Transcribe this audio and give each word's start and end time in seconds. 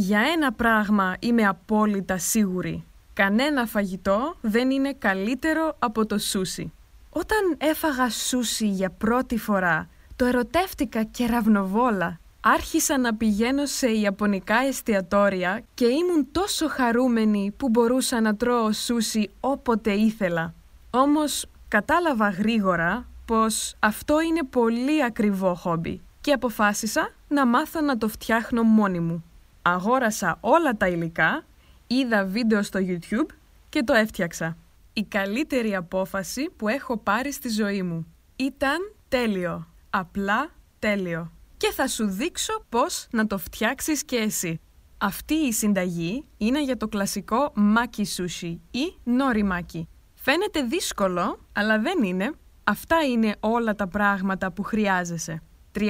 Για 0.00 0.20
ένα 0.34 0.52
πράγμα 0.52 1.16
είμαι 1.18 1.42
απόλυτα 1.46 2.18
σίγουρη. 2.18 2.84
Κανένα 3.12 3.66
φαγητό 3.66 4.36
δεν 4.40 4.70
είναι 4.70 4.92
καλύτερο 4.92 5.76
από 5.78 6.06
το 6.06 6.18
σούσι. 6.18 6.72
Όταν 7.10 7.38
έφαγα 7.58 8.10
σούσι 8.10 8.66
για 8.66 8.90
πρώτη 8.90 9.38
φορά, 9.38 9.88
το 10.16 10.24
ερωτεύτηκα 10.24 11.02
κεραυνοβόλα. 11.02 12.20
Άρχισα 12.40 12.98
να 12.98 13.14
πηγαίνω 13.14 13.66
σε 13.66 13.90
ιαπωνικά 13.90 14.56
εστιατόρια 14.68 15.62
και 15.74 15.84
ήμουν 15.84 16.28
τόσο 16.32 16.68
χαρούμενη 16.68 17.54
που 17.56 17.68
μπορούσα 17.68 18.20
να 18.20 18.36
τρώω 18.36 18.72
σούσι 18.72 19.30
όποτε 19.40 19.92
ήθελα. 19.92 20.54
Όμως 20.90 21.46
κατάλαβα 21.68 22.28
γρήγορα 22.28 23.08
πως 23.26 23.74
αυτό 23.78 24.20
είναι 24.20 24.42
πολύ 24.50 25.04
ακριβό 25.04 25.54
χόμπι 25.54 26.00
και 26.20 26.32
αποφάσισα 26.32 27.10
να 27.28 27.46
μάθω 27.46 27.80
να 27.80 27.98
το 27.98 28.08
φτιάχνω 28.08 28.62
μόνη 28.62 29.00
μου. 29.00 29.22
Αγόρασα 29.68 30.38
όλα 30.40 30.76
τα 30.76 30.88
υλικά, 30.88 31.44
είδα 31.86 32.24
βίντεο 32.24 32.62
στο 32.62 32.80
YouTube 32.82 33.34
και 33.68 33.82
το 33.82 33.92
έφτιαξα. 33.92 34.56
Η 34.92 35.04
καλύτερη 35.04 35.74
απόφαση 35.74 36.50
που 36.56 36.68
έχω 36.68 36.96
πάρει 36.96 37.32
στη 37.32 37.48
ζωή 37.48 37.82
μου. 37.82 38.06
Ήταν 38.36 38.76
τέλειο. 39.08 39.66
Απλά 39.90 40.50
τέλειο. 40.78 41.32
Και 41.56 41.72
θα 41.72 41.88
σου 41.88 42.06
δείξω 42.06 42.64
πώς 42.68 43.06
να 43.10 43.26
το 43.26 43.38
φτιάξεις 43.38 44.04
και 44.04 44.16
εσύ. 44.16 44.60
Αυτή 44.98 45.34
η 45.34 45.52
συνταγή 45.52 46.24
είναι 46.36 46.62
για 46.62 46.76
το 46.76 46.88
κλασικό 46.88 47.52
μάκι 47.54 48.04
σούσι 48.04 48.60
ή 48.70 48.94
νόρι 49.04 49.42
μάκι. 49.42 49.88
Φαίνεται 50.14 50.62
δύσκολο, 50.62 51.38
αλλά 51.52 51.78
δεν 51.78 52.02
είναι. 52.02 52.32
Αυτά 52.64 53.02
είναι 53.02 53.36
όλα 53.40 53.74
τα 53.74 53.88
πράγματα 53.88 54.52
που 54.52 54.62
χρειάζεσαι. 54.62 55.42
330 55.72 55.82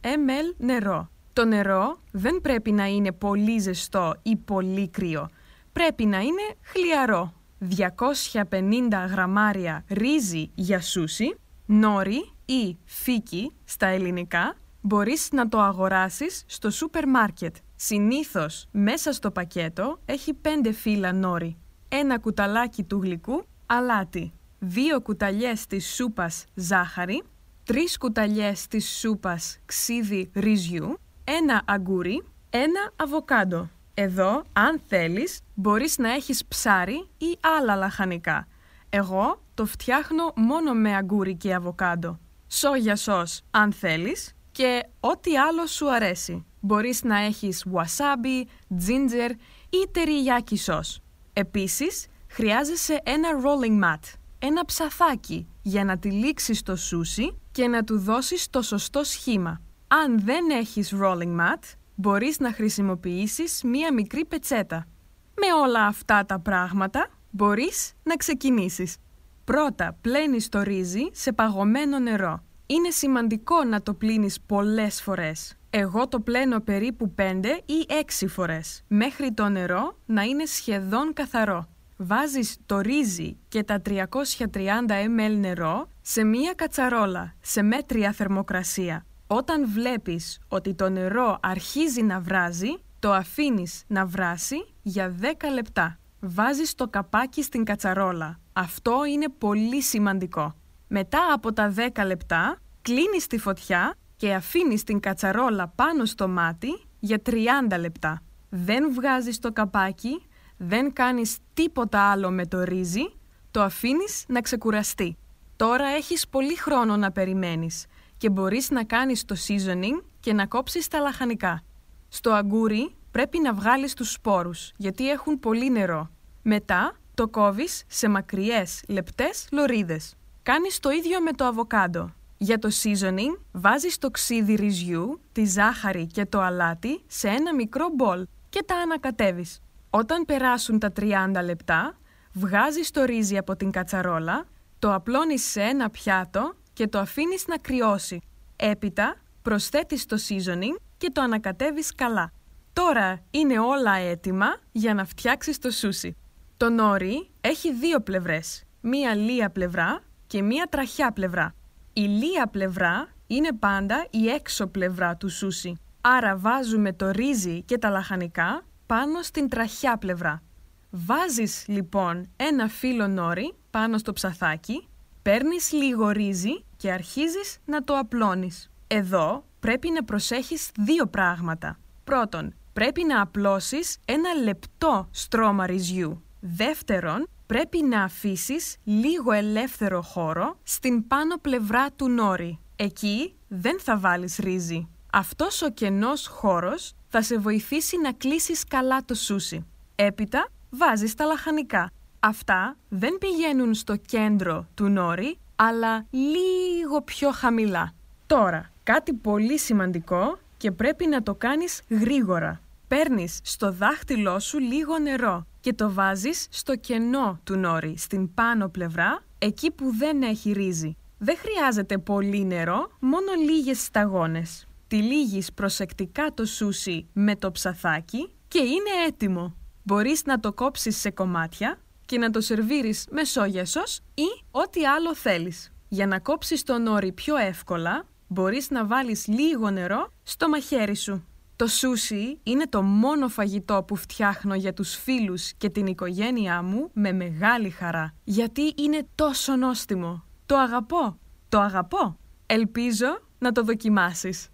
ml 0.00 0.54
νερό. 0.56 1.10
Το 1.32 1.44
νερό 1.44 1.98
δεν 2.10 2.40
πρέπει 2.40 2.72
να 2.72 2.86
είναι 2.86 3.12
πολύ 3.12 3.58
ζεστό 3.58 4.14
ή 4.22 4.36
πολύ 4.36 4.88
κρύο. 4.88 5.28
Πρέπει 5.72 6.04
να 6.06 6.18
είναι 6.18 6.42
χλιαρό. 6.60 7.32
250 7.58 9.06
γραμμάρια 9.10 9.84
ρύζι 9.88 10.50
για 10.54 10.80
σούσι, 10.80 11.36
νόρι 11.66 12.32
ή 12.44 12.76
φίκι 12.84 13.52
στα 13.64 13.86
ελληνικά, 13.86 14.56
μπορείς 14.80 15.28
να 15.32 15.48
το 15.48 15.60
αγοράσεις 15.60 16.44
στο 16.46 16.70
σούπερ 16.70 17.08
μάρκετ. 17.08 17.56
Συνήθως 17.76 18.68
μέσα 18.70 19.12
στο 19.12 19.30
πακέτο 19.30 19.98
έχει 20.04 20.38
5 20.42 20.72
φύλλα 20.72 21.12
νόρι, 21.12 21.56
ένα 21.88 22.18
κουταλάκι 22.18 22.82
του 22.82 23.00
γλυκού 23.02 23.44
αλάτι, 23.66 24.32
δύο 24.58 25.00
κουταλιές 25.00 25.66
της 25.66 25.94
σούπας 25.94 26.44
ζάχαρη, 26.54 27.22
τρεις 27.64 27.98
κουταλιές 27.98 28.66
της 28.66 28.98
σούπας 28.98 29.58
ξύδι 29.64 30.30
ρυζιού, 30.34 30.98
ένα 31.24 31.62
αγκούρι, 31.66 32.24
ένα 32.50 32.92
αβοκάντο. 32.96 33.70
Εδώ, 33.94 34.42
αν 34.52 34.80
θέλεις, 34.88 35.40
μπορείς 35.54 35.98
να 35.98 36.12
έχεις 36.12 36.44
ψάρι 36.44 37.08
ή 37.18 37.38
άλλα 37.58 37.74
λαχανικά. 37.74 38.46
Εγώ 38.90 39.42
το 39.54 39.66
φτιάχνω 39.66 40.32
μόνο 40.36 40.72
με 40.72 40.96
αγκούρι 40.96 41.36
και 41.36 41.54
αβοκάντο. 41.54 42.18
Σόγια 42.48 42.96
σος, 42.96 43.40
αν 43.50 43.72
θέλεις, 43.72 44.32
και 44.52 44.82
ό,τι 45.00 45.38
άλλο 45.38 45.66
σου 45.66 45.92
αρέσει. 45.92 46.44
Μπορείς 46.60 47.02
να 47.02 47.18
έχεις 47.18 47.66
wasabi, 47.72 48.46
ginger 48.86 49.30
ή 49.68 49.88
τεριγιάκι 49.90 50.56
σος. 50.56 51.00
Επίσης, 51.32 52.06
χρειάζεσαι 52.28 53.00
ένα 53.04 53.28
rolling 53.28 53.84
mat, 53.84 54.12
ένα 54.38 54.64
ψαθάκι, 54.64 55.46
για 55.62 55.84
να 55.84 55.98
τυλίξεις 55.98 56.62
το 56.62 56.76
σούσι 56.76 57.38
και 57.52 57.68
να 57.68 57.84
του 57.84 57.98
δώσεις 57.98 58.50
το 58.50 58.62
σωστό 58.62 59.04
σχήμα. 59.04 59.60
Αν 59.94 60.20
δεν 60.24 60.50
έχεις 60.50 60.94
rolling 61.02 61.36
mat, 61.40 61.62
μπορείς 61.94 62.38
να 62.38 62.52
χρησιμοποιήσεις 62.52 63.62
μία 63.62 63.92
μικρή 63.92 64.24
πετσέτα. 64.24 64.86
Με 65.34 65.52
όλα 65.62 65.86
αυτά 65.86 66.24
τα 66.26 66.40
πράγματα 66.40 67.06
μπορείς 67.30 67.92
να 68.02 68.16
ξεκινήσεις. 68.16 68.96
Πρώτα 69.44 69.98
πλένεις 70.00 70.48
το 70.48 70.62
ρύζι 70.62 71.02
σε 71.12 71.32
παγωμένο 71.32 71.98
νερό. 71.98 72.44
Είναι 72.66 72.90
σημαντικό 72.90 73.64
να 73.64 73.82
το 73.82 73.94
πλύνεις 73.94 74.40
πολλές 74.40 75.02
φορές. 75.02 75.56
Εγώ 75.70 76.08
το 76.08 76.20
πλένω 76.20 76.60
περίπου 76.60 77.14
5 77.16 77.62
ή 77.66 77.86
6 78.20 78.26
φορές, 78.26 78.84
μέχρι 78.88 79.32
το 79.32 79.48
νερό 79.48 79.98
να 80.06 80.22
είναι 80.22 80.44
σχεδόν 80.44 81.12
καθαρό. 81.12 81.66
Βάζεις 81.96 82.56
το 82.66 82.80
ρύζι 82.80 83.36
και 83.48 83.62
τα 83.62 83.82
330 83.82 85.04
ml 85.04 85.36
νερό 85.38 85.88
σε 86.00 86.24
μία 86.24 86.52
κατσαρόλα, 86.52 87.34
σε 87.40 87.62
μέτρια 87.62 88.12
θερμοκρασία. 88.12 89.06
Όταν 89.34 89.68
βλέπεις 89.68 90.38
ότι 90.48 90.74
το 90.74 90.88
νερό 90.88 91.38
αρχίζει 91.42 92.02
να 92.02 92.20
βράζει, 92.20 92.68
το 92.98 93.12
αφήνεις 93.12 93.84
να 93.86 94.06
βράσει 94.06 94.66
για 94.82 95.14
10 95.20 95.24
λεπτά. 95.52 95.98
Βάζεις 96.20 96.74
το 96.74 96.88
καπάκι 96.88 97.42
στην 97.42 97.64
κατσαρόλα. 97.64 98.40
Αυτό 98.52 99.04
είναι 99.04 99.28
πολύ 99.38 99.82
σημαντικό. 99.82 100.54
Μετά 100.88 101.18
από 101.32 101.52
τα 101.52 101.74
10 101.76 102.04
λεπτά, 102.06 102.58
κλείνεις 102.82 103.26
τη 103.26 103.38
φωτιά 103.38 103.94
και 104.16 104.34
αφήνεις 104.34 104.84
την 104.84 105.00
κατσαρόλα 105.00 105.72
πάνω 105.74 106.04
στο 106.04 106.28
μάτι 106.28 106.82
για 106.98 107.22
30 107.26 107.78
λεπτά. 107.78 108.22
Δεν 108.48 108.92
βγάζεις 108.94 109.38
το 109.38 109.52
καπάκι, 109.52 110.26
δεν 110.56 110.92
κάνεις 110.92 111.38
τίποτα 111.54 112.10
άλλο 112.10 112.30
με 112.30 112.46
το 112.46 112.62
ρύζι, 112.62 113.12
το 113.50 113.62
αφήνεις 113.62 114.24
να 114.28 114.40
ξεκουραστεί. 114.40 115.16
Τώρα 115.56 115.86
έχεις 115.86 116.28
πολύ 116.28 116.56
χρόνο 116.56 116.96
να 116.96 117.12
περιμένεις 117.12 117.86
και 118.22 118.30
μπορείς 118.30 118.70
να 118.70 118.84
κάνεις 118.84 119.24
το 119.24 119.36
seasoning 119.46 120.02
και 120.20 120.32
να 120.32 120.46
κόψεις 120.46 120.88
τα 120.88 120.98
λαχανικά. 120.98 121.62
Στο 122.08 122.30
αγκούρι 122.30 122.94
πρέπει 123.10 123.38
να 123.38 123.54
βγάλεις 123.54 123.94
τους 123.94 124.12
σπόρους 124.12 124.72
γιατί 124.76 125.10
έχουν 125.10 125.40
πολύ 125.40 125.70
νερό. 125.70 126.10
Μετά 126.42 126.96
το 127.14 127.28
κόβεις 127.28 127.82
σε 127.86 128.08
μακριές, 128.08 128.82
λεπτές 128.88 129.48
λωρίδες. 129.52 130.14
Κάνεις 130.42 130.80
το 130.80 130.90
ίδιο 130.90 131.20
με 131.20 131.32
το 131.32 131.44
αβοκάντο. 131.44 132.12
Για 132.38 132.58
το 132.58 132.68
seasoning 132.82 133.38
βάζεις 133.52 133.98
το 133.98 134.10
ξύδι 134.10 134.54
ρυζιού, 134.54 135.20
τη 135.32 135.44
ζάχαρη 135.44 136.06
και 136.06 136.26
το 136.26 136.40
αλάτι 136.40 137.02
σε 137.06 137.28
ένα 137.28 137.54
μικρό 137.54 137.88
μπολ 137.94 138.26
και 138.48 138.62
τα 138.66 138.76
ανακατεύεις. 138.76 139.60
Όταν 139.90 140.24
περάσουν 140.24 140.78
τα 140.78 140.92
30 140.92 141.42
λεπτά, 141.44 141.98
βγάζεις 142.32 142.90
το 142.90 143.04
ρύζι 143.04 143.36
από 143.36 143.56
την 143.56 143.70
κατσαρόλα, 143.70 144.44
το 144.78 144.94
απλώνεις 144.94 145.42
σε 145.42 145.62
ένα 145.62 145.90
πιάτο 145.90 146.54
και 146.72 146.88
το 146.88 146.98
αφήνεις 146.98 147.46
να 147.46 147.58
κρυώσει. 147.58 148.20
Έπειτα 148.56 149.16
προσθέτεις 149.42 150.06
το 150.06 150.16
seasoning 150.28 150.80
και 150.96 151.10
το 151.12 151.20
ανακατεύεις 151.20 151.94
καλά. 151.94 152.32
Τώρα 152.72 153.22
είναι 153.30 153.58
όλα 153.58 153.94
έτοιμα 153.94 154.46
για 154.72 154.94
να 154.94 155.04
φτιάξεις 155.04 155.58
το 155.58 155.70
σούσι. 155.70 156.16
Το 156.56 156.70
νόρι 156.70 157.30
έχει 157.40 157.72
δύο 157.72 158.00
πλευρές, 158.00 158.64
μία 158.80 159.14
λία 159.14 159.50
πλευρά 159.50 160.02
και 160.26 160.42
μία 160.42 160.66
τραχιά 160.70 161.12
πλευρά. 161.12 161.54
Η 161.92 162.00
λία 162.00 162.46
πλευρά 162.46 163.08
είναι 163.26 163.52
πάντα 163.52 164.06
η 164.10 164.28
έξω 164.28 164.66
πλευρά 164.66 165.16
του 165.16 165.28
σούσι. 165.28 165.76
Άρα 166.00 166.36
βάζουμε 166.36 166.92
το 166.92 167.10
ρύζι 167.10 167.62
και 167.62 167.78
τα 167.78 167.90
λαχανικά 167.90 168.64
πάνω 168.86 169.22
στην 169.22 169.48
τραχιά 169.48 169.96
πλευρά. 169.96 170.42
Βάζεις 170.90 171.64
λοιπόν 171.68 172.30
ένα 172.36 172.68
φύλλο 172.68 173.08
νόρι 173.08 173.54
πάνω 173.70 173.98
στο 173.98 174.12
ψαθάκι, 174.12 174.88
παίρνεις 175.22 175.72
λίγο 175.72 176.10
ρύζι 176.10 176.64
και 176.76 176.92
αρχίζεις 176.92 177.58
να 177.64 177.82
το 177.82 177.98
απλώνεις. 177.98 178.70
Εδώ 178.86 179.44
πρέπει 179.60 179.90
να 179.90 180.04
προσέχεις 180.04 180.70
δύο 180.76 181.06
πράγματα. 181.06 181.78
Πρώτον, 182.04 182.54
πρέπει 182.72 183.04
να 183.04 183.20
απλώσεις 183.20 183.98
ένα 184.04 184.34
λεπτό 184.34 185.08
στρώμα 185.10 185.66
ρυζιού. 185.66 186.22
Δεύτερον, 186.40 187.28
πρέπει 187.46 187.82
να 187.82 188.02
αφήσεις 188.02 188.76
λίγο 188.84 189.32
ελεύθερο 189.32 190.02
χώρο 190.02 190.56
στην 190.62 191.06
πάνω 191.06 191.36
πλευρά 191.38 191.90
του 191.90 192.08
νόρι. 192.08 192.58
Εκεί 192.76 193.34
δεν 193.48 193.80
θα 193.80 193.98
βάλεις 193.98 194.36
ρύζι. 194.36 194.88
Αυτός 195.12 195.62
ο 195.62 195.70
κενός 195.70 196.26
χώρος 196.26 196.92
θα 197.08 197.22
σε 197.22 197.38
βοηθήσει 197.38 197.98
να 197.98 198.12
κλείσεις 198.12 198.64
καλά 198.64 199.04
το 199.04 199.14
σούσι. 199.14 199.66
Έπειτα 199.94 200.48
βάζεις 200.70 201.14
τα 201.14 201.24
λαχανικά. 201.24 201.92
Αυτά 202.24 202.76
δεν 202.88 203.18
πηγαίνουν 203.18 203.74
στο 203.74 203.96
κέντρο 203.96 204.66
του 204.74 204.88
νόρι, 204.88 205.38
αλλά 205.56 206.06
λίγο 206.10 207.02
πιο 207.02 207.30
χαμηλά. 207.30 207.92
Τώρα, 208.26 208.70
κάτι 208.82 209.12
πολύ 209.12 209.58
σημαντικό 209.58 210.38
και 210.56 210.70
πρέπει 210.70 211.06
να 211.06 211.22
το 211.22 211.34
κάνεις 211.34 211.82
γρήγορα. 211.88 212.60
Παίρνεις 212.88 213.40
στο 213.42 213.72
δάχτυλό 213.72 214.38
σου 214.38 214.58
λίγο 214.58 214.98
νερό 214.98 215.46
και 215.60 215.72
το 215.72 215.92
βάζεις 215.92 216.46
στο 216.50 216.76
κενό 216.76 217.40
του 217.44 217.56
νόρι, 217.56 217.94
στην 217.98 218.34
πάνω 218.34 218.68
πλευρά, 218.68 219.22
εκεί 219.38 219.70
που 219.70 219.94
δεν 219.96 220.22
έχει 220.22 220.52
ρύζι. 220.52 220.96
Δεν 221.18 221.36
χρειάζεται 221.36 221.98
πολύ 221.98 222.44
νερό, 222.44 222.90
μόνο 223.00 223.32
λίγες 223.48 223.82
σταγόνες. 223.82 224.66
Τυλίγεις 224.88 225.52
προσεκτικά 225.52 226.34
το 226.34 226.44
σούσι 226.44 227.06
με 227.12 227.36
το 227.36 227.50
ψαθάκι 227.50 228.32
και 228.48 228.58
είναι 228.58 229.06
έτοιμο. 229.06 229.56
Μπορείς 229.82 230.24
να 230.24 230.40
το 230.40 230.52
κόψεις 230.52 230.96
σε 230.96 231.10
κομμάτια 231.10 231.78
και 232.12 232.18
να 232.18 232.30
το 232.30 232.40
σερβίρεις 232.40 233.06
με 233.10 233.24
σόγια 233.24 233.64
σος 233.64 234.00
ή 234.14 234.44
ό,τι 234.50 234.86
άλλο 234.86 235.14
θέλεις. 235.14 235.72
Για 235.88 236.06
να 236.06 236.18
κόψεις 236.18 236.62
το 236.62 236.78
νόρι 236.78 237.12
πιο 237.12 237.36
εύκολα, 237.36 238.06
μπορείς 238.26 238.70
να 238.70 238.86
βάλεις 238.86 239.26
λίγο 239.26 239.70
νερό 239.70 240.12
στο 240.22 240.48
μαχαίρι 240.48 240.96
σου. 240.96 241.26
Το 241.56 241.66
σούσι 241.66 242.38
είναι 242.42 242.66
το 242.68 242.82
μόνο 242.82 243.28
φαγητό 243.28 243.84
που 243.86 243.96
φτιάχνω 243.96 244.54
για 244.54 244.72
τους 244.72 244.94
φίλους 244.94 245.52
και 245.52 245.70
την 245.70 245.86
οικογένειά 245.86 246.62
μου 246.62 246.90
με 246.92 247.12
μεγάλη 247.12 247.70
χαρά. 247.70 248.14
Γιατί 248.24 248.74
είναι 248.76 249.06
τόσο 249.14 249.56
νόστιμο. 249.56 250.24
Το 250.46 250.56
αγαπώ. 250.56 251.18
Το 251.48 251.60
αγαπώ. 251.60 252.16
Ελπίζω 252.46 253.18
να 253.38 253.52
το 253.52 253.62
δοκιμάσεις. 253.62 254.48